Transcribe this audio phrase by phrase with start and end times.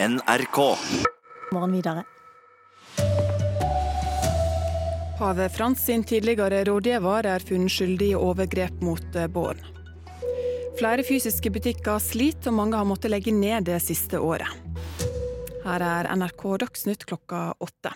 [0.00, 0.76] NRK.
[1.52, 2.04] Morgen videre.
[5.18, 9.58] Pave Frans sin tidligere rådgiver er funnet skyldig i overgrep mot eh, barn.
[10.78, 14.46] Flere fysiske butikker sliter, og mange har måttet legge ned det siste året.
[15.64, 17.90] Her er NRK Dagsnytt klokka åtte.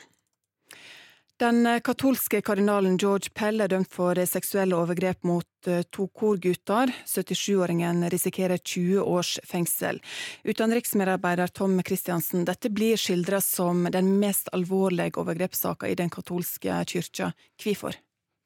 [1.40, 6.92] Den katolske kardinalen George Pell er dømt for seksuelle overgrep mot eh, to korgutter.
[7.08, 9.98] 77-åringen risikerer 20 års fengsel.
[10.44, 17.32] Utenriksmedarbeider Tom Christiansen, dette blir skildra som den mest alvorlige overgrepssaka i den katolske kyrkja.
[17.64, 17.96] Hvorfor?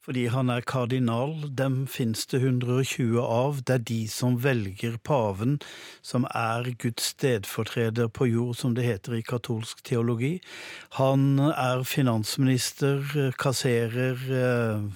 [0.07, 1.33] Fordi han er kardinal.
[1.59, 3.65] Dem finnes det 120 av.
[3.67, 5.57] Det er de som velger paven,
[5.99, 10.37] som er Guds stedfortreder på jord, som det heter i katolsk teologi.
[11.01, 13.03] Han er finansminister,
[13.35, 14.87] kasserer eh,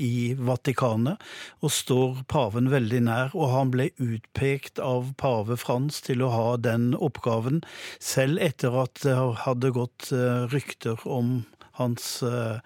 [0.00, 1.20] i Vatikanet,
[1.60, 3.36] og står paven veldig nær.
[3.36, 7.60] Og han ble utpekt av pave Frans til å ha den oppgaven,
[8.00, 11.42] selv etter at det hadde gått eh, rykter om
[11.78, 12.60] hans eh,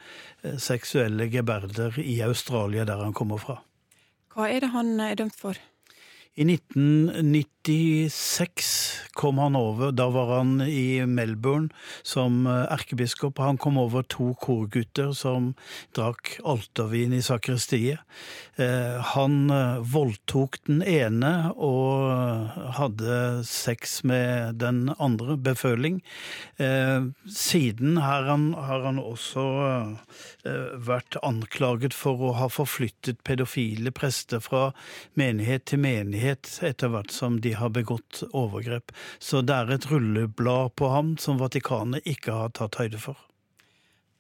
[0.61, 3.61] seksuelle geberder i Australia, der han kommer fra.
[4.35, 5.59] Hva er det han er dømt for?
[6.39, 6.47] I
[7.69, 9.91] 1996 kom han over.
[9.93, 11.69] Da var han i Melbourne
[12.07, 13.39] som eh, erkebiskop.
[13.39, 15.53] Han kom over to korgutter som
[15.97, 18.01] drakk altervin i sakristiet.
[18.57, 26.01] Eh, han eh, voldtok den ene og hadde sex med den andre, beføling.
[26.59, 29.43] Siden har han, har han også
[30.89, 34.71] vært anklaget for å ha forflyttet pedofile prester fra
[35.19, 38.93] menighet til menighet etter hvert som de har begått overgrep.
[39.19, 43.19] Så det er et rulleblad på ham som Vatikanet ikke har tatt høyde for.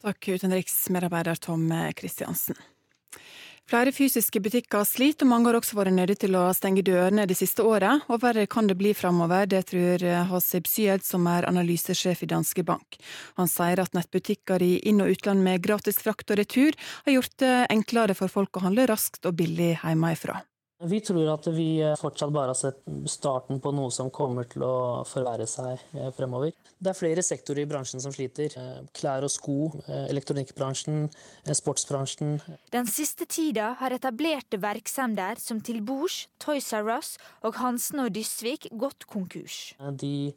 [0.04, 2.58] Takk, utenriksmedarbeider Tom Kristiansen.
[3.68, 7.36] Flere fysiske butikker sliter, og mange har også vært nødt til å stenge dørene det
[7.36, 8.06] siste året.
[8.08, 12.64] Og verre kan det bli framover, det tror Hasib Syed, som er analysesjef i Danske
[12.64, 12.96] Bank.
[13.36, 17.36] Han sier at nettbutikker i inn- og utland med gratis frakt og retur har gjort
[17.44, 20.40] det enklere for folk å handle raskt og billig hjemmefra.
[20.78, 25.02] Vi tror at vi fortsatt bare har sett starten på noe som kommer til å
[25.08, 26.52] forverre seg eh, fremover.
[26.78, 28.54] Det er flere sektorer i bransjen som sliter.
[28.54, 29.56] Eh, klær og sko,
[29.88, 31.08] eh, elektronikkbransjen,
[31.50, 32.36] sportsbransjen.
[32.70, 38.14] Den siste tida har etablerte virksomheter som Til Bords, Toys R Us og Hansen og
[38.14, 39.72] Dysvik gått konkurs.
[39.98, 40.30] De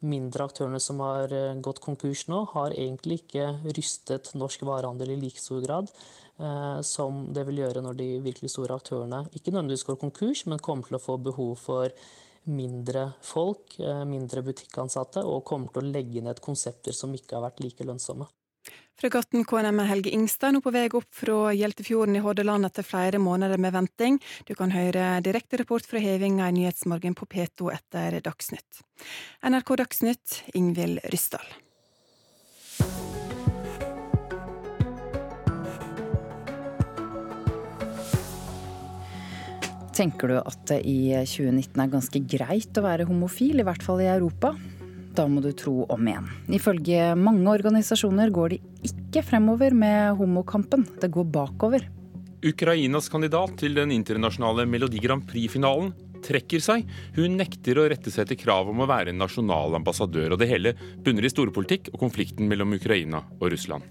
[0.00, 1.32] mindre aktørene som har
[1.64, 5.90] gått konkurs nå, har egentlig ikke rystet norsk varehandel i like stor grad.
[6.38, 10.62] Eh, som det vil gjøre når de virkelig store aktørene ikke nødvendigvis går konkurs, men
[10.62, 11.90] kommer til å få behov for
[12.46, 17.50] mindre folk, eh, mindre butikkansatte, og kommer til å legge ned konsepter som ikke har
[17.50, 18.28] vært like lønnsomme.
[18.98, 23.60] Fregatten KNM Helge Ingstad nå på vei opp fra Hjeltefjorden i Hordaland etter flere måneder
[23.62, 24.16] med venting.
[24.42, 28.80] Du kan høre direkte rapport fra hevinga i Nyhetsmorgen på P2 etter Dagsnytt.
[29.46, 31.46] NRK Dagsnytt, Ingvild Ryssdal.
[39.94, 44.02] Tenker du at det i 2019 er ganske greit å være homofil, i hvert fall
[44.02, 44.56] i Europa?
[45.18, 46.26] Da må du tro om igjen.
[46.54, 51.88] Ifølge mange organisasjoner går det ikke fremover med homokampen, det går bakover.
[52.46, 55.90] Ukrainas kandidat til den internasjonale Melodi Grand Prix-finalen
[56.22, 56.86] trekker seg.
[57.16, 60.50] Hun nekter å rette seg etter krav om å være en nasjonal ambassadør, og det
[60.52, 63.82] hele bunner i storpolitikk og konflikten mellom Ukraina og Russland.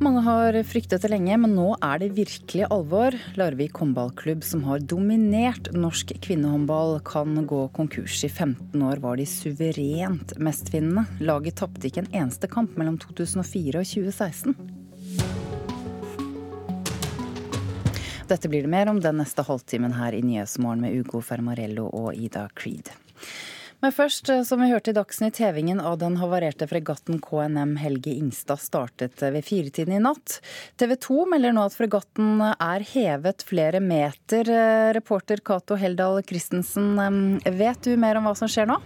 [0.00, 3.12] Mange har fryktet det lenge, men nå er det virkelig alvor.
[3.36, 8.16] Larvik håndballklubb, som har dominert norsk kvinnehåndball, kan gå konkurs.
[8.24, 11.04] I 15 år var de suverent mestvinnende.
[11.20, 14.56] Laget tapte ikke en eneste kamp mellom 2004 og 2016.
[18.32, 22.16] Dette blir det mer om den neste halvtimen her i Nyhetsmorgen med Ugo Fermarello og
[22.16, 22.88] Ida Creed.
[23.80, 28.12] Men først, eh, som vi hørte i Dagsnytt, hevingen av den havarerte fregatten KNM Helge
[28.12, 30.40] Ingstad startet ved firetiden i natt.
[30.76, 34.44] TV 2 melder nå at fregatten er hevet flere meter.
[34.52, 38.80] Eh, reporter Cato Heldal Christensen, eh, vet du mer om hva som skjer nå?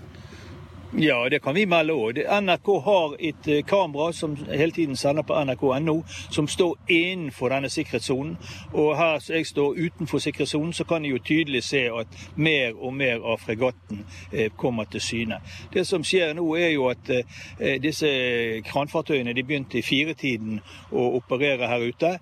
[0.99, 2.19] Ja, det kan vi melde òg.
[2.41, 7.67] NRK har et eh, kamera som hele tiden sender på nrk.no, som står innenfor denne
[7.69, 8.37] sikkerhetssonen.
[8.73, 12.79] Og her som jeg står utenfor sikkerhetssonen, så kan jeg jo tydelig se at mer
[12.79, 15.41] og mer av fregatten eh, kommer til syne.
[15.75, 18.13] Det som skjer nå, er jo at eh, disse
[18.71, 20.61] kranfartøyene de begynte i firetiden
[20.93, 22.15] å operere her ute.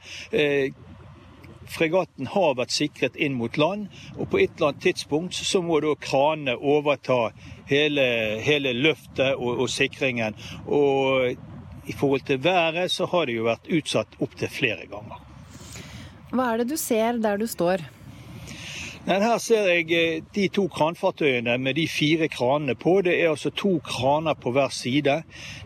[1.73, 3.89] Fregatten har vært sikret inn mot land,
[4.19, 7.33] og på et eller annet tidspunkt så må da kranene overta
[7.71, 8.05] hele,
[8.45, 10.37] hele løftet og, og, sikringen.
[10.67, 11.33] Og
[11.89, 15.25] i forhold til været så har det jo vært utsatt opptil flere ganger.
[16.33, 17.83] Hva er det du ser der du står?
[19.03, 23.01] Nei, her ser jeg eh, de to kranfartøyene med de fire kranene på.
[23.03, 25.17] Det er altså to kraner på hver side.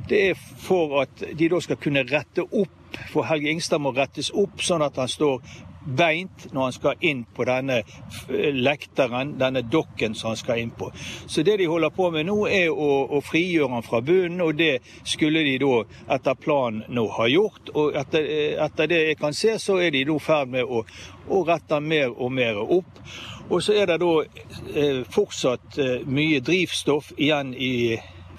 [0.09, 4.31] Det er for at de da skal kunne rette opp, for Helge Ingstad må rettes
[4.33, 5.45] opp sånn at han står
[5.87, 7.81] beint når han skal inn på denne
[8.53, 10.91] lekteren, denne dokken som han skal inn på.
[11.27, 14.59] Så det de holder på med nå, er å, å frigjøre han fra bunnen, og
[14.59, 15.83] det skulle de da
[16.17, 17.71] etter planen nå ha gjort.
[17.75, 18.27] Og etter,
[18.67, 20.83] etter det jeg kan se, så er de nå i ferd med å,
[21.29, 23.01] å rette mer og mer opp.
[23.47, 24.13] Og så er det da
[24.75, 27.75] eh, fortsatt eh, mye drivstoff igjen i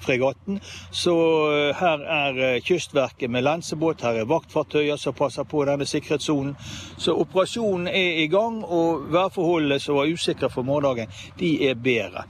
[0.02, 0.60] fregatten.
[0.90, 1.14] Så
[1.52, 6.56] eh, her er eh, Kystverket med lensebåt, her er vaktfartøyer som passer på denne sikkerhetssonen.
[6.98, 12.24] Så operasjonen er i gang, og værforholdene som var usikre for morgendagen, de er bedre.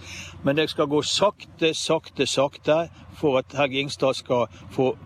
[0.45, 2.89] Men det skal gå sakte, sakte, sakte
[3.19, 4.97] for at Helge Ingstad skal få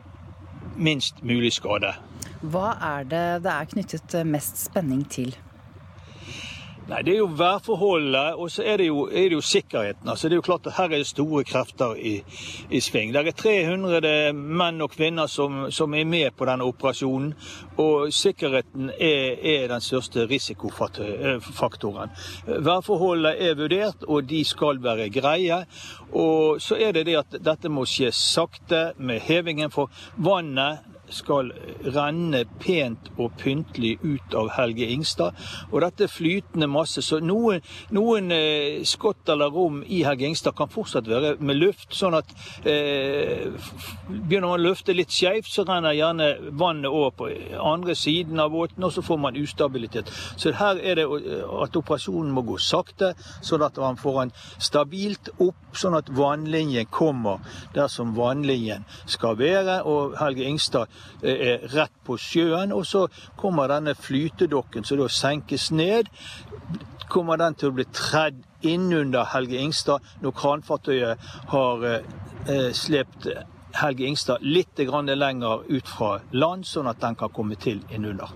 [0.76, 1.94] minst mulig skade.
[2.42, 5.36] Hva er det det er knyttet mest spenning til?
[6.88, 10.08] Nei, Det er jo værforholdet, og så er det jo, er det jo sikkerheten.
[10.08, 12.24] Altså, det er jo klart at Her er det store krefter i,
[12.70, 13.14] i sving.
[13.14, 17.34] Det er 300 menn og kvinner som, som, er med på denne operasjonen.
[17.76, 22.10] Og sikkerheten er, er den største risikofaktoren.
[22.46, 25.64] Værforholdet er vurdert, og de skal være greie.
[26.12, 30.78] Og så er det det at dette må skje sakte med hevingen, for vannet
[31.12, 31.52] skal
[31.94, 35.38] renne pent og pyntelig ut av Helge Ingstad.
[35.70, 37.62] Og dette er flytende masse, så noen,
[37.94, 41.90] noen eh, skott eller rom i Helge Ingstad kan fortsatt være med luft.
[41.96, 42.32] Sånn at
[42.68, 43.48] eh,
[44.08, 47.30] begynner man å løfte litt skeivt, så renner gjerne vannet over på
[47.62, 50.10] andre siden av båten, og så får man ustabilitet.
[50.36, 53.12] Så her er det at operasjonen må gå sakte,
[53.44, 57.42] sånn at man får den stabilt opp, sånn at vannlinjen kommer
[57.74, 59.80] der som vannlinjen skal være.
[59.88, 62.72] Og Helge Ingstad er rett på sjøen.
[62.72, 63.06] Og så
[63.40, 66.10] kommer denne flytedokken som da senkes ned.
[67.12, 73.26] Kommer den til å bli tredd innunder Helge Ingstad når kranfartøyet har eh, slept
[73.80, 78.30] Helge Ingstad litt lenger ut fra land, sånn at den kan komme til innunder.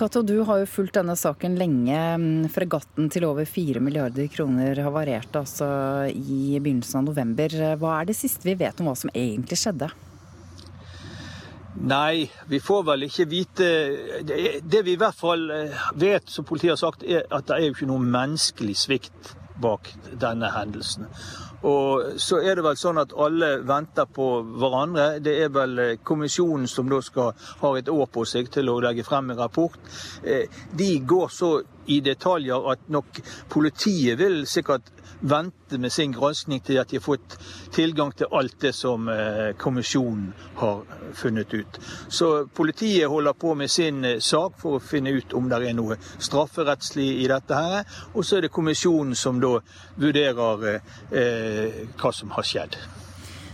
[0.00, 2.48] Cato, du har jo fulgt denne saken lenge.
[2.54, 5.66] Fregatten til over 4 milliarder kroner havarerte altså
[6.08, 7.56] i begynnelsen av november.
[7.76, 9.90] Hva er det siste vi vet om hva som egentlig skjedde?
[11.74, 13.66] Nei, vi får vel ikke vite
[14.26, 17.68] Det vi i hvert fall eh, vet, som politiet har sagt, er at det er
[17.68, 21.06] jo ikke noe menneskelig svikt bak denne hendelsen.
[21.68, 25.18] Og så er det vel sånn at alle venter på hverandre.
[25.20, 28.78] Det er vel eh, kommisjonen som da skal ha et år på seg til å
[28.80, 29.76] legge frem en rapport.
[30.24, 31.52] Eh, de går så
[31.90, 33.20] i detaljer at nok
[33.52, 34.90] politiet vil sikkert
[35.20, 37.36] vente med sin granskning til at de har fått
[37.74, 40.82] tilgang til alt det som eh, kommisjonen har
[41.16, 41.80] funnet ut.
[42.08, 45.76] Så politiet holder på med sin eh, sak for å finne ut om det er
[45.76, 47.54] noe strafferettslig i dette.
[47.54, 47.84] her,
[48.14, 49.58] Og så er det kommisjonen som da
[50.00, 50.80] vurderer
[51.12, 52.80] eh, hva som har skjedd.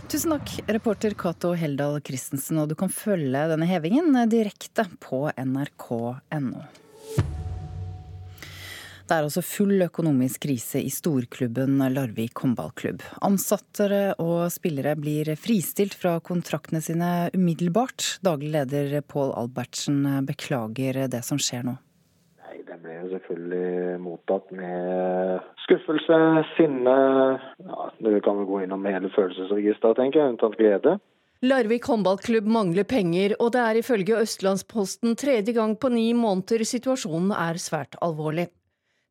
[0.07, 2.61] Tusen takk, reporter Cato Heldal Christensen.
[2.63, 6.63] Og du kan følge denne hevingen direkte på nrk.no.
[9.07, 13.05] Det er altså full økonomisk krise i storklubben Larvik håndballklubb.
[13.23, 13.87] Ansatte
[14.19, 18.17] og spillere blir fristilt fra kontraktene sine umiddelbart.
[18.27, 21.77] Daglig leder Pål Albertsen beklager det som skjer nå.
[22.43, 26.19] Nei, Det ble jo selvfølgelig mottatt med skuffelse,
[26.57, 26.97] sinne
[27.63, 30.97] ja, Du kan vel gå innom hele følelsesregisteret, tenker jeg, unntatt glede.
[31.47, 37.31] Larvik håndballklubb mangler penger, og det er ifølge Østlandsposten tredje gang på ni måneder situasjonen
[37.31, 38.49] er svært alvorlig.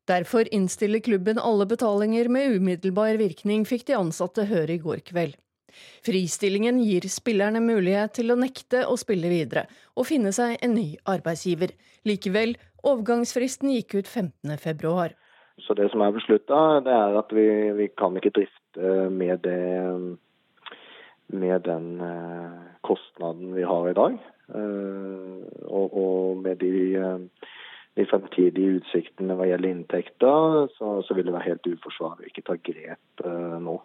[0.07, 5.35] Derfor innstiller klubben alle betalinger med umiddelbar virkning, fikk de ansatte høre i går kveld.
[6.05, 9.65] Fristillingen gir spillerne mulighet til å nekte å spille videre,
[9.99, 11.73] og finne seg en ny arbeidsgiver.
[12.07, 12.55] Likevel,
[12.87, 15.11] overgangsfristen gikk ut 15.2.
[15.65, 20.17] Så det som er beslutta, det er at vi, vi, kan ikke drifte med, det,
[21.33, 24.19] med den eh, kostnaden vi har i dag.
[24.53, 27.47] Eh, og, og med de eh,
[27.97, 32.45] de fremtidige utsiktene hva gjelder inntekter, så, så vil det være helt uforsvarlig å ikke
[32.47, 33.77] ta grep eh, nå.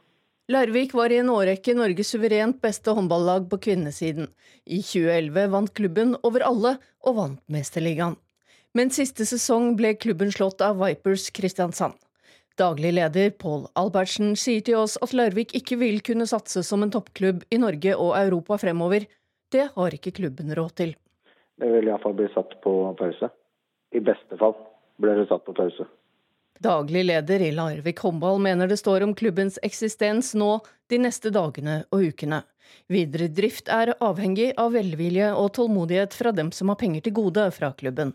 [0.52, 4.26] Larvik var i en årrekke Norges suverent beste håndballag på kvinnesiden.
[4.66, 6.74] I 2011 vant klubben over alle,
[7.06, 8.18] og vant Mesterligaen.
[8.76, 11.94] Men siste sesong ble klubben slått av Vipers Kristiansand.
[12.60, 16.92] Daglig leder Pål Albertsen sier til oss at Larvik ikke vil kunne satse som en
[16.92, 19.06] toppklubb i Norge og Europa fremover.
[19.52, 20.92] Det har ikke klubben råd til.
[21.60, 23.30] Det vil iallfall bli satt på pause.
[23.92, 24.54] I beste fall
[25.02, 25.86] ble det satt på pause.
[26.62, 30.60] Daglig leder i Larvik håndball mener det står om klubbens eksistens nå
[30.92, 32.42] de neste dagene og ukene.
[32.92, 37.48] Videre drift er avhengig av velvilje og tålmodighet fra dem som har penger til gode
[37.56, 38.14] fra klubben.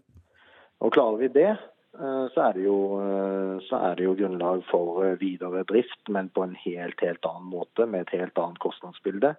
[0.79, 1.51] Og Klarer vi det,
[1.98, 2.77] så er, jo,
[3.67, 7.88] så er, det jo, grunnlag for videre drift, men på en helt, helt annen måte,
[7.89, 9.34] med et helt annet kostnadsbilde.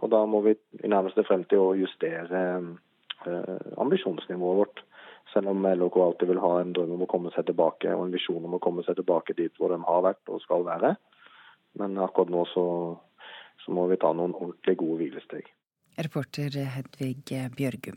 [0.00, 2.42] Og Da må vi i nærmeste fremtid justere
[3.78, 4.82] ambisjonsnivået vårt.
[5.32, 8.12] Selv om LHK alltid vil ha en drøm om å komme seg tilbake og en
[8.12, 10.94] visjon om å komme seg tilbake dit hvor de har vært og skal være.
[11.80, 12.64] Men akkurat nå så,
[13.64, 15.46] så må vi ta noen ordentlig gode hvilesteg.
[15.96, 17.96] Reporter Hedvig Bjørgum.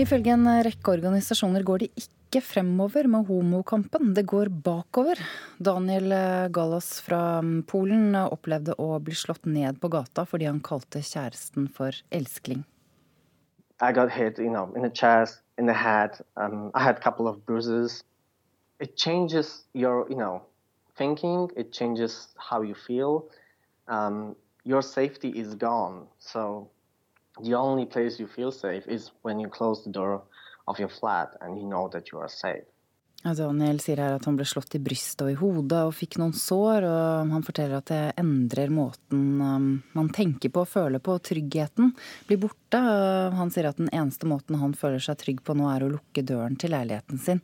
[0.00, 5.20] Ifølge en rekke organisasjoner går det ikke fremover med homokampen, det går bakover.
[5.62, 6.10] Daniel
[6.52, 7.38] Gallas fra
[7.70, 12.64] Polen opplevde å bli slått ned på gata fordi han kalte kjæresten for elskling.
[13.80, 16.18] I got hit, you know, in the chest, in the head.
[16.36, 18.04] Um, I had a couple of bruises.
[18.80, 20.42] It changes your, you know,
[20.96, 21.50] thinking.
[21.56, 23.28] It changes how you feel.
[23.88, 26.06] Um, your safety is gone.
[26.18, 26.70] So
[27.42, 30.22] the only place you feel safe is when you close the door
[30.66, 32.64] of your flat and you know that you are safe.
[33.24, 36.34] Daniel sier her at han ble slått i brystet og i hodet og fikk noen
[36.36, 36.84] sår.
[36.84, 41.16] og Han forteller at det endrer måten um, man tenker på og føler på.
[41.24, 41.94] Tryggheten
[42.28, 42.82] blir borte.
[43.38, 46.26] Han sier at den eneste måten han føler seg trygg på nå, er å lukke
[46.26, 47.40] døren til leiligheten sin.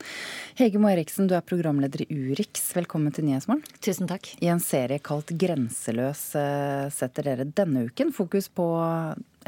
[0.61, 2.69] Hege Moe Eriksen, du er programleder i Urix.
[2.77, 3.65] Velkommen til Nyhetsmorgen.
[3.81, 4.35] Tusen takk.
[4.45, 8.69] I en serie kalt Grenseløs eh, setter dere denne uken fokus på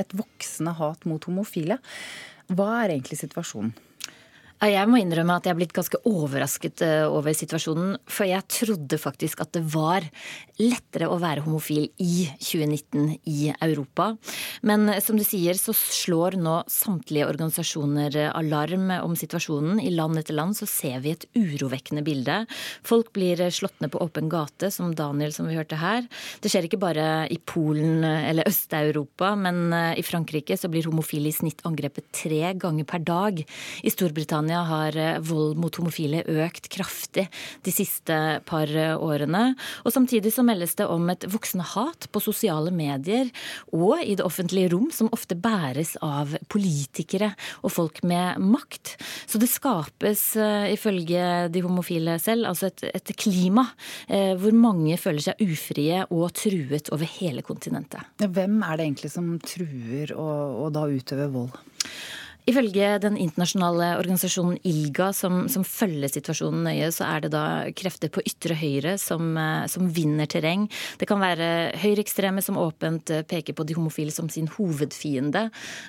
[0.00, 1.76] et voksende hat mot homofile.
[2.52, 3.76] Hva er egentlig situasjonen?
[4.62, 7.96] Jeg må innrømme at jeg er blitt ganske overrasket eh, over situasjonen.
[8.06, 10.04] For jeg trodde faktisk at det var
[10.62, 14.12] lettere å være homofil i 2019 i Europa.
[14.62, 19.80] Men eh, som du sier, så slår nå samtlige organisasjoner eh, alarm om situasjonen.
[19.82, 22.44] I land etter land så ser vi et urovekkende bilde.
[22.86, 26.06] Folk blir slått ned på åpen gate, som Daniel som vi hørte her.
[26.38, 31.34] Det skjer ikke bare i Polen eller Øst-Europa, men i Frankrike så blir homofile i
[31.34, 33.42] snitt angrepet tre ganger per dag.
[33.82, 37.28] I Storbritannia Storbritannia har eh, vold mot homofile økt kraftig
[37.64, 39.54] de siste par eh, årene.
[39.84, 43.30] Og samtidig så meldes det om et voksende hat på sosiale medier
[43.72, 47.32] og i det offentlige rom, som ofte bæres av politikere
[47.62, 48.96] og folk med makt.
[49.26, 53.64] Så det skapes, eh, ifølge de homofile selv, altså et, et klima
[54.12, 58.04] hvor mange føler seg ufrie og truet over hele kontinentet.
[58.20, 61.54] Hvem er det egentlig som truer og, og da utøver vold?
[62.42, 67.44] Ifølge den internasjonale organisasjonen ILGA, som, som, følger situasjonen nøye, så er det da
[67.78, 70.64] krefter på ytre høyre som, eh, som vinner terreng.
[70.98, 75.44] Det kan være høyreekstreme som åpent eh, peker på de homofile som sin hovedfiende,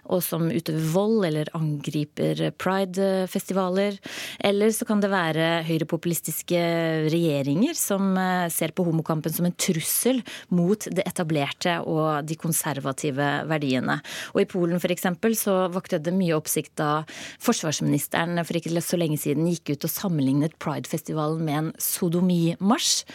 [0.05, 3.97] og som utøver vold eller angriper pridefestivaler.
[4.45, 6.61] Eller så kan det være høyrepopulistiske
[7.09, 10.21] regjeringer som eh, ser på homokampen som en trussel
[10.53, 13.97] mot det etablerte og de konservative verdiene.
[14.37, 15.09] Og i Polen f.eks.
[15.41, 16.91] så vakte det mye opp oppsikt da
[17.43, 23.05] forsvarsministeren for ikke så lenge siden gikk ut og sammenlignet Pride-festivalen med en sodomimarsj.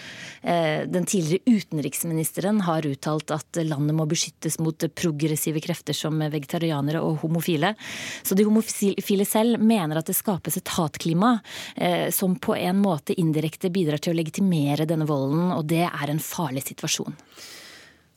[0.43, 7.03] Eh, den tidligere utenriksministeren har uttalt at landet må beskyttes mot progressive krefter som vegetarianere
[7.05, 7.75] og homofile.
[8.23, 11.39] Så de homofile selv mener at det skapes et hatklima
[11.77, 16.13] eh, som på en måte indirekte bidrar til å legitimere denne volden, og det er
[16.13, 17.17] en farlig situasjon.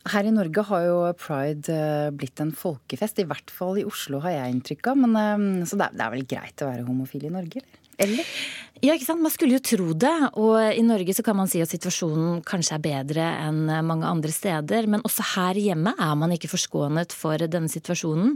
[0.10, 4.22] Her i Norge har jo pride eh, blitt en folkefest, i hvert fall i Oslo
[4.24, 5.03] har jeg inntrykk av.
[5.03, 7.81] Men, eh, så det er, det er vel greit å være homofil i Norge, eller?
[8.01, 8.25] Eller?
[8.81, 9.22] Ja, ikke sant.
[9.22, 10.12] Man skulle jo tro det.
[10.41, 14.31] Og i Norge så kan man si at situasjonen kanskje er bedre enn mange andre
[14.34, 14.88] steder.
[14.89, 18.31] Men også her hjemme er man ikke forskånet for denne situasjonen.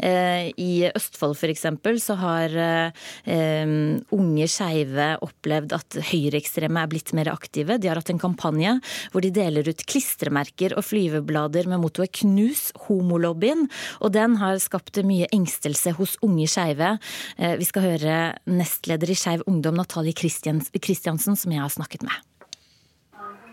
[0.00, 1.66] Eh, I Østfold f.eks.
[2.00, 3.74] så har eh,
[4.16, 7.76] unge skeive opplevd at høyreekstreme er blitt mer aktive.
[7.76, 8.78] De har hatt en kampanje
[9.12, 13.68] hvor de deler ut klistremerker og flyveblader med mottoet 'knus homolobbyen'.
[14.00, 16.96] Og den har skapt mye engstelse hos unge skeive.
[17.36, 22.14] Eh, vi skal høre nestleder i Skeiv Ungdom, Natalie Kristiansen, som jeg har snakket med.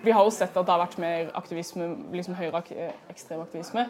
[0.03, 3.87] Vi har jo sett at det har vært mer aktivisme, liksom høyreekstrem aktivisme.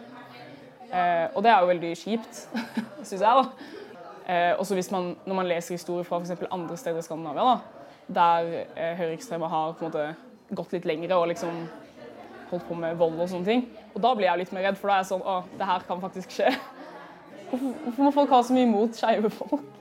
[0.88, 2.40] Eh, og det er jo veldig kjipt,
[3.08, 3.22] syns jeg.
[3.22, 3.74] da.
[4.28, 6.46] Eh, også hvis man, når man leser historier fra f.eks.
[6.50, 7.84] andre steder i Skandinavia, da,
[8.18, 11.66] der eh, høyreekstreme har på en måte gått litt lengre og liksom
[12.48, 13.66] holdt på med vold og sånne ting.
[13.92, 15.84] Og da blir jeg litt mer redd, for da er jeg sånn Å, det her
[15.88, 16.54] kan faktisk skje.
[17.48, 19.77] Hvorfor, hvorfor må folk ha så mye imot skeive folk?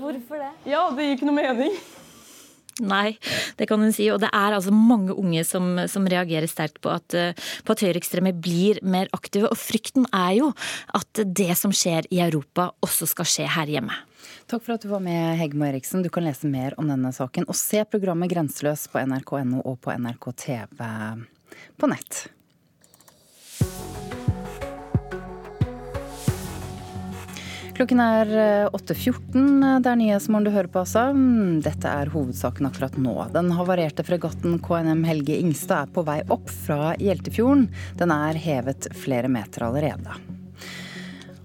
[0.00, 0.54] Hvorfor det?
[0.70, 1.76] Ja, det gir ikke noe mening.
[2.82, 3.14] Nei,
[3.54, 4.08] det kan hun si.
[4.10, 8.32] Og det er altså mange unge som, som reagerer sterkt på at, på at høyreekstreme
[8.34, 9.50] blir mer aktive.
[9.52, 10.50] Og frykten er jo
[10.98, 13.94] at det som skjer i Europa, også skal skje her hjemme.
[14.50, 16.02] Takk for at du var med, Hegmo Eriksen.
[16.02, 19.94] Du kan lese mer om denne saken og se programmet Grenseløs på nrk.no og på
[19.94, 20.82] NRK TV
[21.78, 22.24] på nett.
[27.74, 28.28] Klokken er
[28.70, 29.80] 8.14.
[29.82, 31.08] Det er Nyhetsmorgen du hører på, altså.
[31.10, 33.14] Mm, dette er hovedsaken akkurat nå.
[33.34, 37.66] Den havarerte fregatten KNM Helge Ingstad er på vei opp fra Hjeltefjorden.
[37.98, 40.14] Den er hevet flere meter allerede.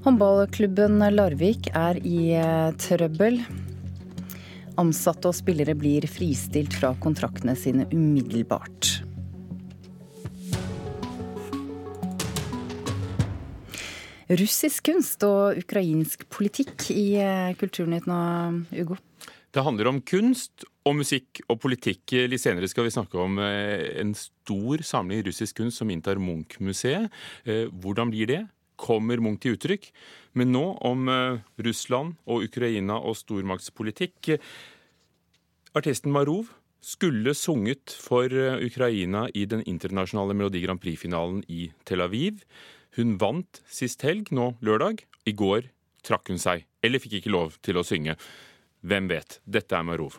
[0.06, 3.42] Håndballklubben Larvik er i eh, trøbbel.
[4.80, 8.99] Ansatte og spillere blir fristilt fra kontraktene sine umiddelbart.
[14.38, 18.20] Russisk kunst og ukrainsk politikk i eh, Kulturnytt nå,
[18.78, 19.00] Ugo?
[19.50, 22.14] Det handler om kunst og musikk og politikk.
[22.30, 27.10] Litt senere skal vi snakke om eh, en stor samling russisk kunst som inntar Munch-museet.
[27.50, 28.44] Eh, hvordan blir det?
[28.80, 29.90] Kommer Munch til uttrykk?
[30.38, 31.10] Men nå om
[31.58, 34.38] Russland og Ukraina og stormaktspolitikk.
[35.76, 42.46] Artisten Marov skulle sunget for Ukraina i den internasjonale Melodi Grand Prix-finalen i Tel Aviv.
[42.98, 45.06] Hun vant sist helg, nå lørdag.
[45.30, 45.70] I går
[46.06, 48.18] trakk hun seg, eller fikk ikke lov til å synge.
[48.82, 49.42] Hvem vet?
[49.46, 50.18] Dette er Marov.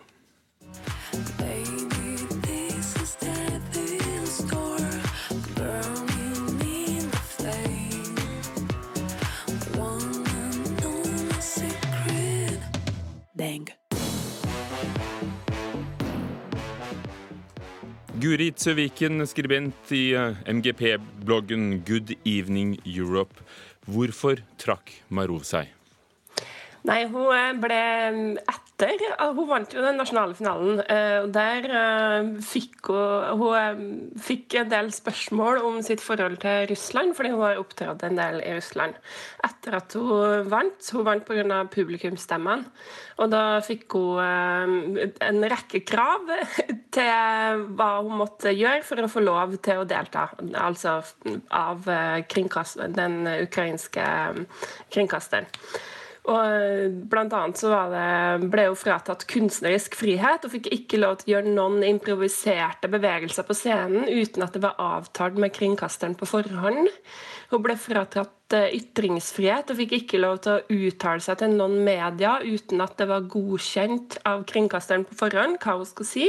[18.20, 23.40] Guri Tsøviken, skribent i eh, MGP-bloggen Good Evening Europe.
[23.88, 25.70] Hvorfor trakk Marov seg?
[26.84, 27.78] Nei, hun eh, ble
[28.12, 28.34] mm,
[28.80, 30.80] etter Hun vant jo den nasjonale finalen.
[30.80, 37.14] og der eh, fikk hun, hun fikk en del spørsmål om sitt forhold til Russland,
[37.16, 38.96] fordi hun har opptrådt en del i Russland.
[39.44, 40.90] Etter at hun vant.
[40.92, 41.64] Hun vant pga.
[41.70, 42.64] publikumsstemmene.
[43.20, 46.30] Og da fikk hun en rekke krav
[46.96, 50.30] til hva hun måtte gjøre for å få lov til å delta.
[50.56, 51.00] Altså
[51.50, 54.04] av den ukrainske
[54.90, 55.50] kringkasteren.
[56.30, 61.18] Og eh, blant annet så det, ble hun fratatt kunstnerisk frihet og fikk ikke lov
[61.20, 66.14] til å gjøre noen improviserte bevegelser på scenen uten at det var avtalt med kringkasteren
[66.18, 66.90] på forhånd.
[67.50, 71.80] Hun ble fratatt eh, ytringsfrihet og fikk ikke lov til å uttale seg til noen
[71.86, 76.28] media uten at det var godkjent av kringkasteren på forhånd hva hun skulle si.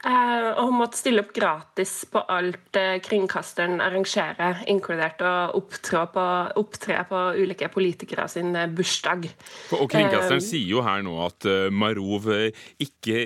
[0.00, 6.06] Eh, og hun måtte stille opp gratis på alt eh, kringkasteren arrangerer, inkludert å opptre
[6.14, 6.24] på,
[6.56, 9.28] opptre på ulike politikere sin eh, bursdag.
[9.76, 12.30] Og Kringkasteren sier jo her nå at Marov
[12.80, 13.18] ikke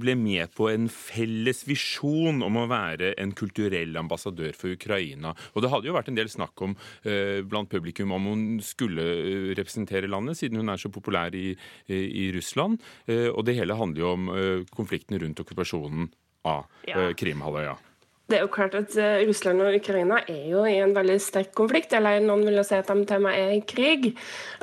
[0.00, 5.34] ble med på en felles visjon om å være en kulturell ambassadør for Ukraina.
[5.52, 6.76] Og det hadde jo vært en del snakk om
[7.48, 9.04] blant publikum om hun skulle
[9.58, 11.50] representere landet, siden hun er så populær i,
[11.88, 12.80] i Russland.
[13.08, 14.30] Og det hele handler jo om
[14.74, 15.97] konflikten rundt okkupasjonen
[16.48, 16.96] av ja.
[16.96, 17.76] Eh, Krimhalvøya.
[18.28, 21.54] Det er jo klart at eh, Russland og Ukraina er jo i en veldig sterk
[21.56, 21.94] konflikt.
[21.96, 24.10] Eller noen vil jo si at de til og med er i krig.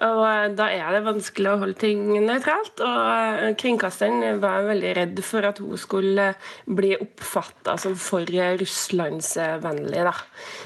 [0.05, 2.83] Og eh, Da er det vanskelig å holde ting nøytralt.
[2.85, 6.27] Og Kringkasteren var veldig redd for at hun skulle
[6.69, 8.29] bli oppfatta som for
[8.61, 10.05] russlandsvennlig.
[10.11, 10.15] Da.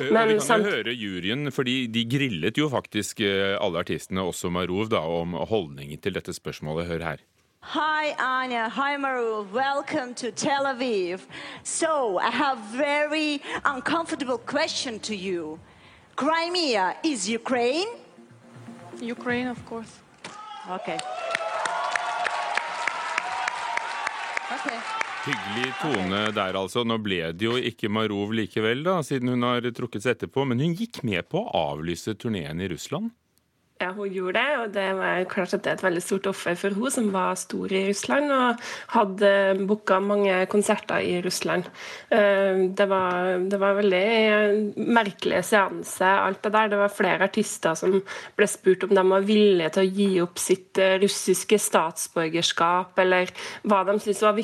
[0.03, 4.91] Men, vi kan jo høre juryen, fordi de grillet jo faktisk alle artistene, også Marov,
[4.91, 6.91] da, om holdningen til dette spørsmålet.
[6.91, 7.29] Hør her.
[7.61, 8.67] Hi, Anya.
[8.69, 9.45] Hi, Maru.
[9.53, 11.27] Welcome to Tel Aviv.
[11.61, 15.59] So, I have very uncomfortable question to you.
[16.15, 17.87] Crimea is Ukraine?
[18.99, 19.99] Ukraine, of course.
[20.67, 20.97] Okay.
[24.55, 24.79] Okay.
[25.25, 26.83] Hyggelig tone der, altså.
[26.83, 30.47] Nå ble det jo ikke Marov likevel, da, siden hun har trukket seg etterpå.
[30.49, 33.13] Men hun gikk med på å avlyse turneen i Russland?
[33.79, 36.55] Ja, hun gjorde det, og det var klart at det er et veldig stort offer
[36.59, 39.29] for hun som var stor i Russland og hadde
[39.69, 41.69] booka mange konserter i Russland.
[42.11, 46.73] Eh, det var, det var veldig merkelig seanse, alt det der.
[46.73, 47.95] Det var flere artister som
[48.35, 53.31] ble spurt om de var villige til å gi opp sitt eh, russiske statsborgerskap, eller
[53.63, 54.35] hva de syntes var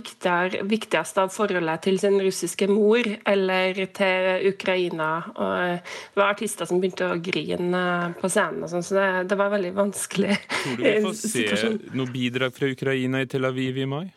[0.71, 5.11] viktigst av forholdet til sin russiske mor eller til Ukraina.
[5.35, 7.85] Og det var artister som begynte å grine
[8.23, 8.63] på scenen.
[8.63, 12.51] og sånn, så det det var veldig vanskelig Tror du vi får se noe bidrag
[12.55, 14.07] fra Ukraina i Tel Aviv i mai?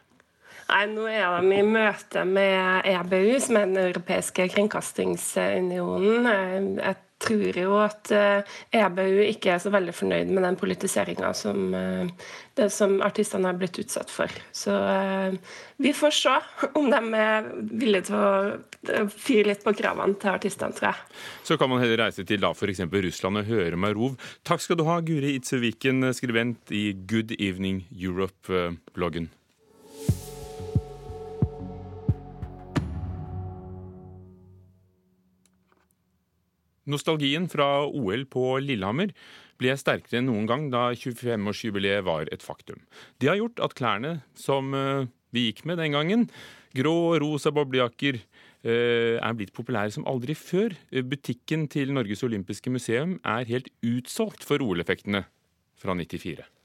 [0.68, 6.77] Nei, Nå er de i møte med EBU, som er den europeiske kringkastingsunionen.
[6.77, 11.33] Jeg tror jo at EBU eh, e ikke er så veldig fornøyd med den politiseringa
[11.37, 14.33] som, eh, som artistene har blitt utsatt for.
[14.54, 15.38] Så eh,
[15.83, 16.37] vi får se
[16.78, 21.18] om de er villige til å fyre litt på kravene til artistene, tror jeg.
[21.50, 22.85] Så kan man heller reise til da f.eks.
[23.09, 24.18] Russland og høre Marov.
[24.46, 29.33] Takk skal du ha, Guri Itzeviken, skribent i Good Evening Europe-bloggen.
[36.88, 39.12] Nostalgien fra OL på Lillehammer
[39.59, 42.81] ble sterkere enn noen gang da 25-årsjubileet var et faktum.
[43.18, 46.29] Det har gjort at klærne som eh, vi gikk med den gangen,
[46.79, 48.20] grå og rosa boblejakker,
[48.64, 50.77] eh, er blitt populære som aldri før.
[51.11, 55.27] Butikken til Norges olympiske museum er helt utsolgt for OL-effektene
[55.79, 56.58] fra 94.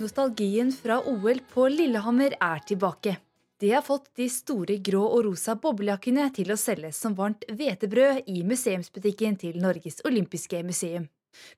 [0.00, 3.18] Nostalgien fra OL på Lillehammer er tilbake.
[3.60, 8.30] Det har fått de store grå og rosa boblejakkene til å selges som varmt hvetebrød
[8.32, 11.04] i museumsbutikken til Norges olympiske museum.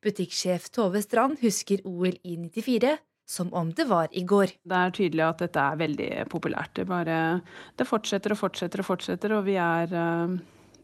[0.02, 2.96] Butikksjef Tove Strand husker OL i 94
[3.30, 4.56] som om det var i går.
[4.66, 6.74] Det er tydelig at dette er veldig populært.
[6.74, 7.20] Det, bare,
[7.78, 10.34] det fortsetter og fortsetter og fortsetter, og vi er eh,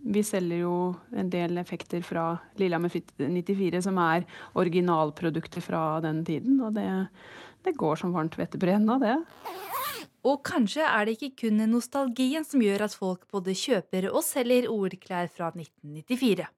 [0.03, 0.75] vi selger jo
[1.17, 2.31] en del effekter fra
[2.61, 4.27] Lillehammer 94 som er
[4.59, 6.61] originalprodukter fra den tiden.
[6.65, 6.87] Og det,
[7.67, 9.17] det går som varmt vettebrød ennå, det.
[10.27, 14.71] Og kanskje er det ikke kun nostalgien som gjør at folk både kjøper og selger
[14.71, 16.49] OL-klær fra 1994.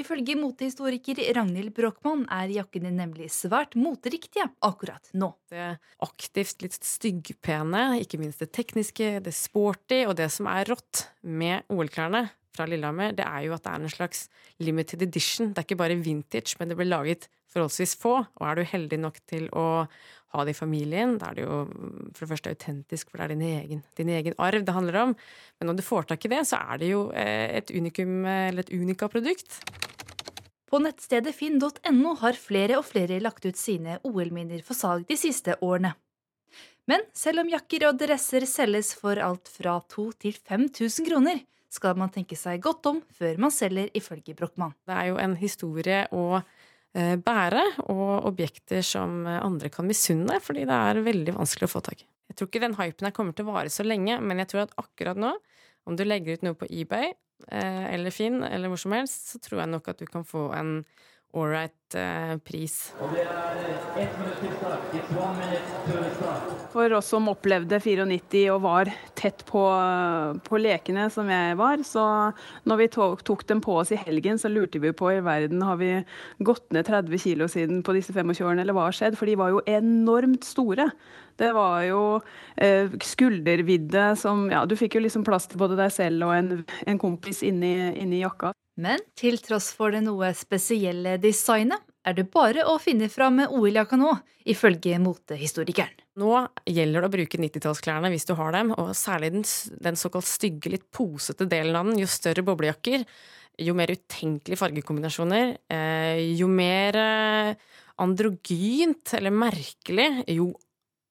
[0.00, 5.30] Ifølge motehistoriker Ragnhild Brochmann er jakkene nemlig svært moteriktige akkurat nå.
[5.50, 10.66] Det er aktivt litt styggpene, ikke minst det tekniske, det sporty og det som er
[10.72, 14.24] rått med OL-klærne fra Lillehammer, det er jo at det er en slags
[14.62, 15.50] limited edition.
[15.50, 18.16] Det er ikke bare vintage, men det blir laget forholdsvis få.
[18.40, 19.66] Og er du heldig nok til å
[20.30, 21.54] ha det i familien, da er det jo
[22.14, 25.14] for det første autentisk, for det er din egen, din egen arv det handler om.
[25.58, 28.62] Men når du får tak i det, så er det jo eh, et unikum, eller
[28.62, 29.58] et unika-produkt.
[30.70, 35.58] På nettstedet finn.no har flere og flere lagt ut sine OL-minner for salg de siste
[35.66, 35.96] årene.
[36.90, 41.98] Men selv om jakker og dresser selges for alt fra 2000 til 5000 kroner, skal
[42.00, 44.74] man tenke seg godt om før man selger, ifølge Brochmann.
[44.88, 47.62] Det er jo en historie å eh, bære,
[47.94, 52.08] og objekter som andre kan misunne, fordi det er veldig vanskelig å få tak i.
[52.30, 54.64] Jeg tror ikke den hypen her kommer til å vare så lenge, men jeg tror
[54.66, 55.36] at akkurat nå,
[55.86, 59.42] om du legger ut noe på eBay eh, eller Finn eller hvor som helst, så
[59.42, 60.80] tror jeg nok at du kan få en
[61.32, 62.92] ålreit eh, pris.
[66.72, 69.62] For oss som opplevde 94 og var tett på,
[70.46, 72.04] på, lekene som jeg var, så
[72.68, 75.62] når vi tok, tok, dem på oss i helgen, så lurte vi på i verden
[75.66, 75.92] har vi
[76.38, 79.18] gått ned 30 kilo siden på disse 25 årene, eller hva har skjedd?
[79.18, 80.90] For de var jo enormt store.
[81.40, 82.02] Det var jo
[82.60, 86.64] eh, skuldervidde som Ja, du fikk jo liksom plass til både deg selv og en,
[86.86, 88.52] en kompis inni, inni jakka.
[88.80, 93.98] Men til tross for det noe spesielle designet, er det bare å finne fram OL-jakka
[94.00, 94.14] nå,
[94.48, 95.98] ifølge motehistorikeren.
[96.20, 96.32] Nå
[96.68, 99.44] gjelder det å bruke 90-tallsklærne hvis du har dem, og særlig den,
[99.84, 102.00] den såkalt stygge, litt posete delen av den.
[102.00, 103.04] Jo større boblejakker,
[103.60, 110.50] jo mer utenkelige fargekombinasjoner, eh, jo mer eh, androgynt eller merkelig, jo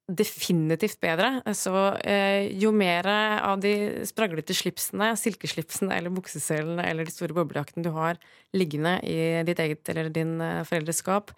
[0.09, 1.29] definitivt bedre.
[1.57, 3.73] Så eh, jo mer av de
[4.09, 8.19] spraglete slipsene, silkeslipsene eller bukseselene eller de store boblejaktene du har
[8.57, 11.33] liggende i ditt eget eller din eh, foreldreskap,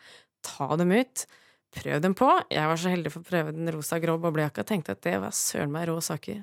[0.45, 1.25] ta dem ut.
[1.71, 2.27] Prøv dem på.
[2.51, 5.35] Jeg var så heldig for å prøve den rosa grå boblejakka tenkte at det var
[5.35, 6.41] søren meg rå saker.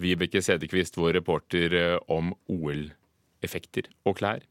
[0.00, 4.44] Vibeke Sedekvist, vår reporter eh, om OL-effekter og klær.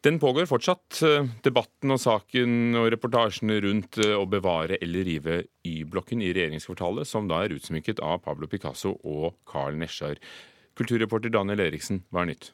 [0.00, 5.34] Den pågår fortsatt, eh, debatten og saken og reportasjene rundt eh, å bevare eller rive
[5.60, 10.16] Y-blokken i regjeringskvartalet, som da er utsmykket av Pablo Picasso og Carl Nesjar.
[10.80, 12.48] Kulturreporter Daniel Eriksen, hva er nytt?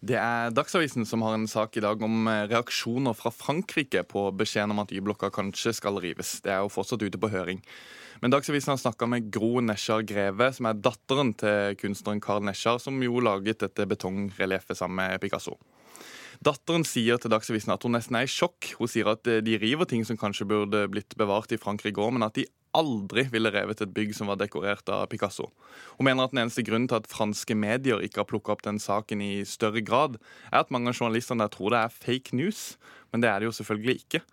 [0.00, 4.24] Det er Dagsavisen som har en sak i dag om eh, reaksjoner fra Frankrike på
[4.40, 6.38] beskjeden om at Y-blokka kanskje skal rives.
[6.40, 7.60] Det er jo fortsatt ute på høring.
[8.22, 12.80] Men Dagsavisen har snakka med Gro Nesjar Greve, som er datteren til kunstneren Carl Nesjar,
[12.80, 15.58] som jo laget dette betongrelieffet sammen med Picasso.
[16.38, 18.76] Datteren sier til Dagsavisen at hun nesten er i sjokk.
[18.78, 21.96] Hun sier at eh, de river ting som kanskje burde blitt bevart i Frankrike i
[21.96, 22.46] går, men at de
[22.78, 25.48] aldri ville revet et bygg som var dekorert av Picasso.
[25.96, 28.78] Hun mener at den eneste grunnen til at franske medier ikke har plukka opp den
[28.78, 30.20] saken i større grad,
[30.52, 32.64] er at mange av journalistene der tror det er fake news.
[33.10, 34.24] Men det er det jo selvfølgelig ikke.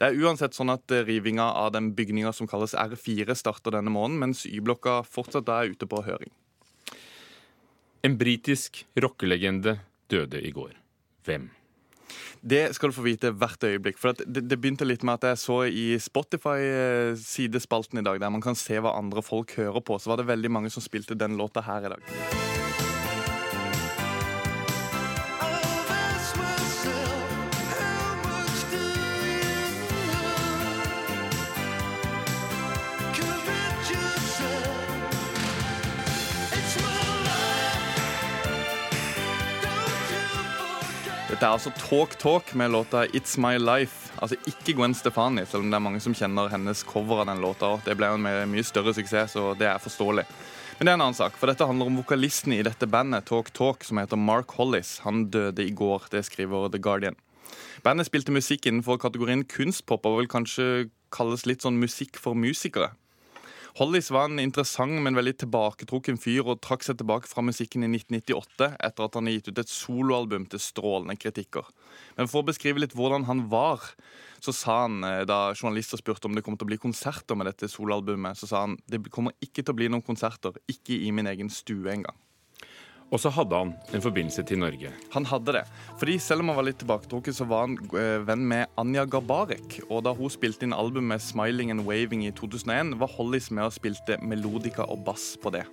[0.00, 3.94] Det er uansett sånn at eh, rivinga av den bygninga som kalles R4, starter denne
[3.94, 6.34] måneden, mens Y-blokka fortsatt er ute på høring.
[8.02, 9.78] En britisk rockelegende
[10.10, 10.80] døde i går
[11.26, 11.50] hvem?
[12.44, 13.98] Det skal du få vite hvert øyeblikk.
[14.00, 18.44] For det, det, begynte litt med at jeg så i Spotify-sidespalten i dag, der man
[18.44, 21.38] kan se hva andre folk hører på, så var det veldig mange som spilte den
[21.40, 22.53] låta her i dag.
[41.34, 45.64] Dette er altså Talk Talk med låta It's My Life Altså ikke Gwen Stefani, selv
[45.64, 47.72] om det er mange som kjenner hennes cover av den låta.
[47.82, 50.22] Det ble en mye større suksess, og det er forståelig.
[50.78, 53.50] Men det er en annen sak, for dette handler om vokalisten i dette bandet, Talk
[53.50, 55.00] Talk, som heter Mark Hollis.
[55.02, 57.18] Han døde i går, det skriver The Guardian.
[57.82, 60.68] Bandet spilte musikk innenfor kategorien kunstpop og vil kanskje
[61.10, 62.92] kalles litt sånn musikk for musikere.
[63.74, 67.88] Hollis var en interessant, men veldig tilbaketrukken fyr og trakk seg tilbake fra musikken i
[67.90, 71.66] 1998 etter at han har gitt ut et soloalbum til strålende kritikker.
[72.14, 73.82] Men for å beskrive litt hvordan han var,
[74.38, 77.50] så sa han eh, da journalister spurte om det kom til å bli konserter med
[77.50, 81.10] dette soloalbumet, så sa han det kommer ikke til å bli noen konserter, ikke i
[81.10, 82.14] min egen stue engang.
[83.12, 84.90] Og så hadde han en forbindelse til Norge.
[85.14, 85.64] Han hadde det.
[86.00, 89.80] Fordi Selv om han var litt tilbaketrukket, så var han eh, venn med Anja Garbarek.
[89.88, 93.76] Og da hun spilte inn albumet 'Smiling and Waving' i 2001, var Hollis med og
[93.76, 95.66] spilte melodika og bass på det.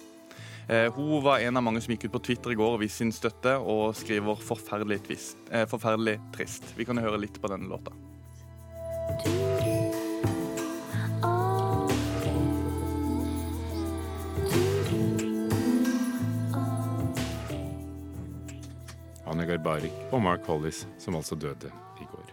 [0.70, 3.02] Eh, hun var en av mange som gikk ut på Twitter i går og viste
[3.02, 6.64] sin støtte, og skriver forferdelig, twist, eh, forferdelig trist.
[6.78, 7.92] Vi kan høre litt på denne låta.
[19.52, 21.68] Anja Barik og Mark Hollis, som altså døde
[22.00, 22.30] i går.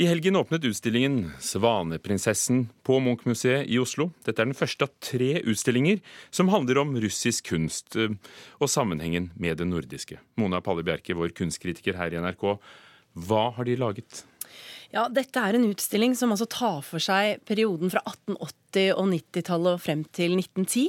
[0.00, 4.10] I helgen åpnet utstillingen 'Svaneprinsessen' på Munch-museet i Oslo.
[4.24, 8.12] Dette er den første av tre utstillinger som handler om russisk kunst eh,
[8.60, 10.20] og sammenhengen med det nordiske.
[10.36, 12.60] Mona Palle Bjerke, vår kunstkritiker her i NRK,
[13.16, 14.24] hva har de laget?
[14.90, 18.58] Ja, Dette er en utstilling som altså tar for seg perioden fra 1880
[18.98, 20.82] og 90-tallet og frem til 1910.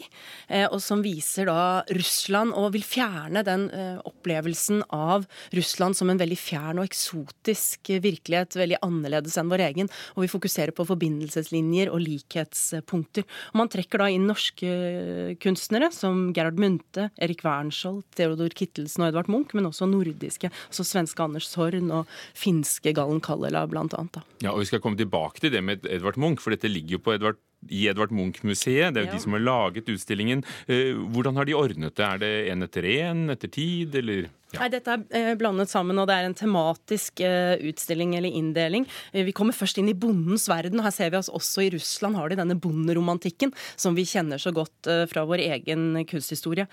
[0.53, 6.09] Eh, og som viser da Russland, og vil fjerne den eh, opplevelsen av Russland som
[6.09, 9.91] en veldig fjern og eksotisk virkelighet, veldig annerledes enn vår egen.
[10.15, 13.25] Og vi fokuserer på forbindelseslinjer og likhetspunkter.
[13.53, 19.11] Og man trekker da inn norske kunstnere som Gerhard Munthe, Erik Wernskjold, Theodor Kittelsen og
[19.11, 24.19] Edvard Munch, men også nordiske, altså svenske Anders Sorn og finske Gallen Kallela, blant annet.
[24.19, 24.23] Da.
[24.45, 27.03] Ja, og Vi skal komme tilbake til det med Edvard Munch, for dette ligger jo
[27.05, 28.93] på Edvard i Edvard Munch-museet.
[28.93, 29.15] Det er jo ja.
[29.17, 30.45] de som har laget utstillingen.
[30.65, 32.05] Hvordan har de ordnet det?
[32.07, 34.31] Er det én etter én, etter tid, eller?
[34.51, 34.65] Ja.
[34.65, 38.83] Nei, Dette er eh, blandet sammen, og det er en tematisk eh, utstilling eller inndeling.
[39.13, 40.81] Eh, vi kommer først inn i bondens verden.
[40.81, 44.41] og Her ser vi oss også i Russland har de denne bonderomantikken som vi kjenner
[44.41, 46.65] så godt fra vår egen kunsthistorie.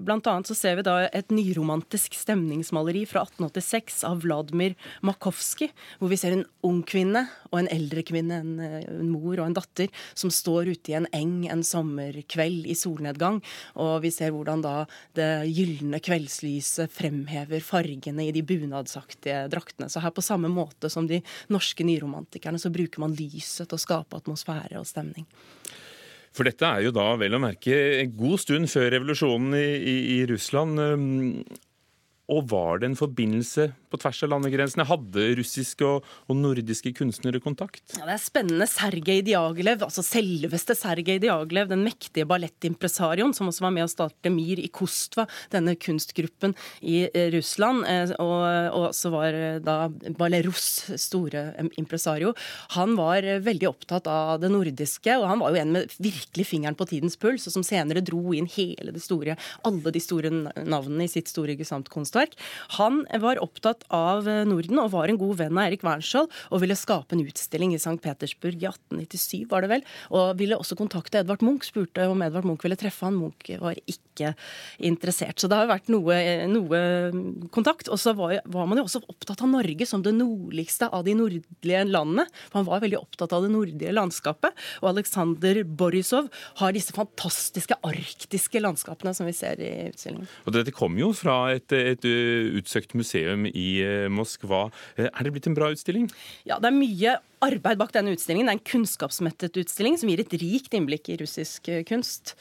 [0.00, 6.12] Blant annet så ser vi da et nyromantisk stemningsmaleri fra 1886 av Vladimir Makovskij, hvor
[6.12, 10.32] vi ser en ung kvinne og en eldre kvinne, en, mor og en datter, som
[10.32, 13.40] står ute i en eng en sommerkveld i solnedgang.
[13.80, 14.76] Og vi ser hvordan da
[15.18, 19.88] det gylne kveldslyset fremhever fargene i de bunadsaktige draktene.
[19.90, 23.84] Så her på samme måte som de norske nyromantikerne, så bruker man lyset til å
[23.84, 25.26] skape atmosfære og stemning.
[26.36, 29.96] For dette er jo da vel å merke en god stund før revolusjonen i, i,
[30.14, 30.78] i Russland.
[32.30, 34.86] Og var det en forbindelse på tvers av landegrensene?
[34.86, 37.82] Hadde russiske og, og nordiske kunstnere kontakt?
[37.96, 38.68] Ja, Det er spennende.
[38.70, 44.30] Sergej Diaghilev, altså selveste Sergej Diaghilev, den mektige ballettimpresarioen som også var med å starte
[44.30, 46.54] Mir i Kostva, denne kunstgruppen
[46.86, 48.46] i eh, Russland, eh, og,
[48.78, 51.48] og så var eh, da Balleros store
[51.80, 52.34] impresario.
[52.76, 56.78] Han var veldig opptatt av det nordiske, og han var jo en med virkelig fingeren
[56.78, 59.34] på tidens puls, og som senere dro inn hele det store,
[59.66, 61.58] alle de store navnene i sitt store
[62.20, 62.36] gesandtkunstverk.
[62.78, 66.60] Han var opptatt av eh, Norden og var en god venn av Erik Wernskjold og
[66.62, 67.98] ville skape en utstilling i St.
[68.02, 69.84] Petersburg i 1897, var det vel.
[70.10, 73.18] Og ville også kontakte Edvard Munch, spurte om Edvard Munch ville treffe han.
[73.18, 74.34] Munch var ikke
[74.78, 75.40] interessert.
[75.40, 76.16] Så det har vært noe,
[76.50, 77.88] noe kontakt.
[77.90, 81.16] Og så var, var, man jo også opptatt av Norge som det nordligste av de
[81.16, 82.26] nordlige landene.
[82.50, 84.56] For han var veldig opptatt av det nordlige landskapet.
[84.82, 86.28] Og Aleksandr Borisov
[86.60, 90.28] har disse fantastiske arktiske landskapene som vi ser i utstillingen.
[90.46, 92.06] Og dette kom jo fra et, et
[92.60, 94.68] utsøkt museum i Eh, Moskva.
[94.96, 96.08] Eh, er det blitt en bra utstilling?
[96.48, 98.48] Ja, det er mye arbeid bak denne utstillingen.
[98.48, 102.34] Det er en kunnskapsmettet utstilling som gir et rikt innblikk i russisk eh, kunst.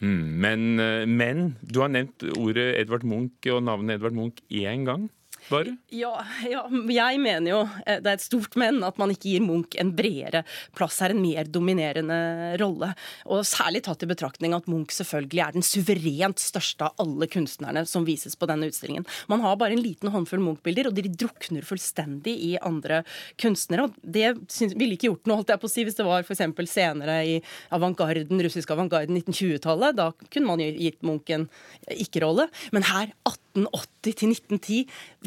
[0.00, 0.80] Hmm, men,
[1.12, 5.10] men du har nevnt ordet Edvard Munch og navnet Edvard Munch én gang
[5.50, 5.74] bare?
[5.94, 6.12] Ja,
[6.46, 9.76] ja, jeg mener jo, eh, det er et stort men, at man ikke gir Munch
[9.80, 10.44] en bredere
[10.76, 12.18] plass her, en mer dominerende
[12.60, 12.92] rolle.
[13.30, 17.84] Og særlig tatt i betraktning at Munch selvfølgelig er den suverent største av alle kunstnerne
[17.88, 19.06] som vises på denne utstillingen.
[19.30, 23.02] Man har bare en liten håndfull Munch-bilder, og de drukner fullstendig i andre
[23.40, 23.88] kunstnere.
[23.88, 24.34] og Det
[24.76, 26.44] ville ikke gjort noe, holdt jeg på å si, hvis det var f.eks.
[26.70, 27.36] senere i
[27.74, 29.98] avantgarden, russisk avantgarden 1920-tallet.
[29.98, 31.48] Da kunne man jo gitt Munch en
[31.90, 32.48] ikke-rolle.
[32.74, 34.80] Men her, 1880 til 1910,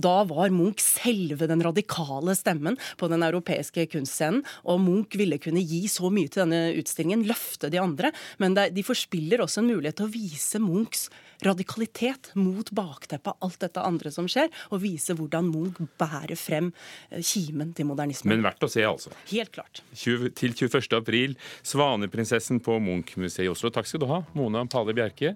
[0.03, 4.43] da Da var Munch selve den radikale stemmen på den europeiske kunstscenen.
[4.69, 8.11] Og Munch ville kunne gi så mye til denne utstillingen, løfte de andre.
[8.41, 11.07] Men de forspiller også en mulighet til å vise Munchs
[11.43, 16.69] radikalitet mot bakteppet av alt dette andre som skjer, og vise hvordan Munch bærer frem
[17.09, 18.35] eh, kimen til modernismen.
[18.35, 19.11] Men verdt å se, altså.
[19.31, 19.81] Helt klart.
[19.91, 20.93] 20, til 21.
[20.99, 23.73] april, Svaneprinsessen på Munch-museet i Oslo.
[23.73, 25.35] Takk skal du ha, Mona Pale Bjerke.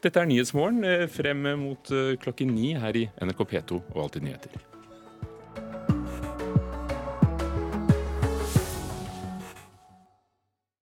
[0.00, 4.69] Dette er Nyhetsmorgen frem mot klokken ni her i NRK P2 og Alltid nyheter.